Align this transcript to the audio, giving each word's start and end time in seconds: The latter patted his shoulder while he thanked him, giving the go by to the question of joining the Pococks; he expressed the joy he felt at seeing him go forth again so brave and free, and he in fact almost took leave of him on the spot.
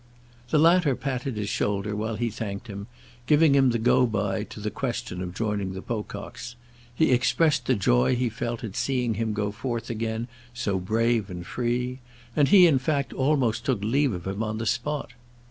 The 0.49 0.57
latter 0.57 0.95
patted 0.95 1.37
his 1.37 1.47
shoulder 1.49 1.95
while 1.95 2.15
he 2.15 2.31
thanked 2.31 2.65
him, 2.65 2.87
giving 3.27 3.53
the 3.69 3.77
go 3.77 4.07
by 4.07 4.43
to 4.45 4.59
the 4.59 4.71
question 4.71 5.21
of 5.21 5.35
joining 5.35 5.73
the 5.73 5.81
Pococks; 5.83 6.55
he 6.95 7.11
expressed 7.11 7.67
the 7.67 7.75
joy 7.75 8.15
he 8.15 8.27
felt 8.27 8.63
at 8.63 8.75
seeing 8.75 9.13
him 9.13 9.33
go 9.33 9.51
forth 9.51 9.91
again 9.91 10.27
so 10.55 10.79
brave 10.79 11.29
and 11.29 11.45
free, 11.45 11.99
and 12.35 12.47
he 12.47 12.65
in 12.65 12.79
fact 12.79 13.13
almost 13.13 13.63
took 13.63 13.83
leave 13.83 14.11
of 14.13 14.25
him 14.25 14.41
on 14.41 14.57
the 14.57 14.65
spot. 14.65 15.11